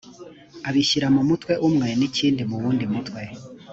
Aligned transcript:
abishyira 0.69 1.07
mu 1.15 1.21
mutwe 1.29 1.53
umwe 1.67 1.87
n 1.99 2.01
ikindi 2.07 2.41
mu 2.49 2.55
wundi 2.61 2.85
mutwe 2.93 3.21